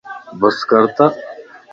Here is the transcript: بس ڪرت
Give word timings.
بس 0.39 0.57
ڪرت 0.69 0.97